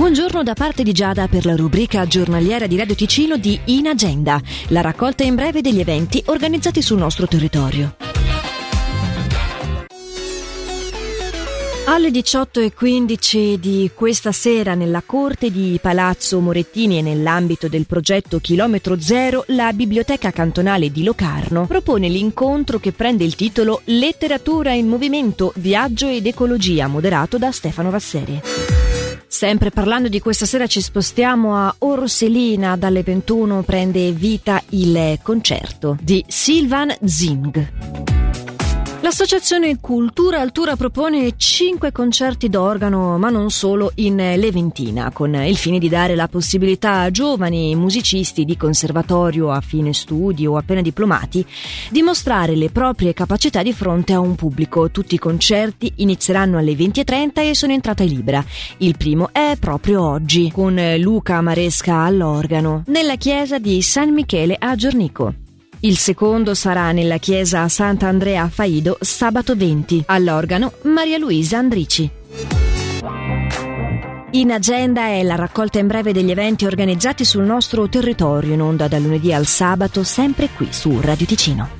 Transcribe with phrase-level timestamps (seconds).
[0.00, 4.40] Buongiorno da parte di Giada per la rubrica giornaliera di Radio Ticino di In Agenda,
[4.68, 7.96] la raccolta in breve degli eventi organizzati sul nostro territorio.
[11.84, 18.98] Alle 18.15 di questa sera nella corte di Palazzo Morettini e nell'ambito del progetto Chilometro
[18.98, 25.52] Zero, la Biblioteca Cantonale di Locarno propone l'incontro che prende il titolo Letteratura in movimento,
[25.56, 28.79] viaggio ed ecologia, moderato da Stefano Vasseri.
[29.32, 35.96] Sempre parlando di questa sera ci spostiamo a Orselina, dalle 21 prende vita il concerto
[36.02, 38.09] di Silvan Zing.
[39.02, 45.78] L'associazione Cultura Altura propone cinque concerti d'organo, ma non solo, in Leventina, con il fine
[45.78, 51.44] di dare la possibilità a giovani musicisti di conservatorio a fine studi o appena diplomati
[51.90, 54.90] di mostrare le proprie capacità di fronte a un pubblico.
[54.90, 58.44] Tutti i concerti inizieranno alle 20.30 e sono entrata libera.
[58.78, 64.74] Il primo è proprio oggi, con Luca Maresca all'organo, nella chiesa di San Michele a
[64.74, 65.48] Giornico.
[65.82, 70.02] Il secondo sarà nella chiesa Sant'Andrea Faido sabato 20.
[70.08, 72.10] All'organo Maria Luisa Andrici.
[74.32, 78.88] In agenda è la raccolta in breve degli eventi organizzati sul nostro territorio in onda
[78.88, 81.79] da lunedì al sabato, sempre qui su Radio Ticino.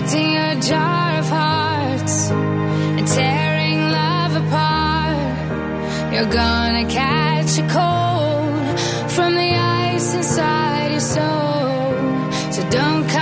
[0.00, 6.12] Collecting a jar of hearts and tearing love apart.
[6.12, 8.80] You're gonna catch a cold
[9.10, 12.52] from the ice inside your soul.
[12.52, 13.19] So don't come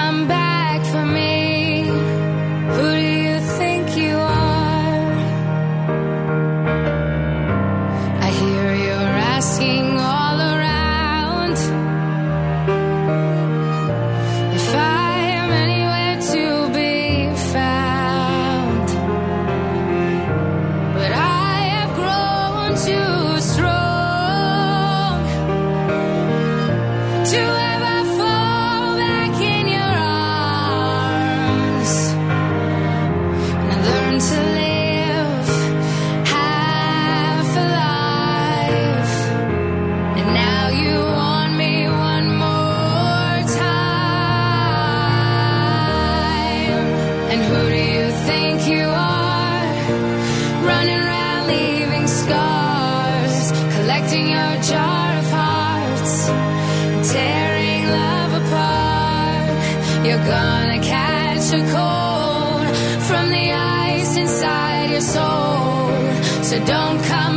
[60.28, 62.66] gonna catch a cold
[63.08, 66.44] from the ice inside your soul.
[66.48, 67.27] So don't come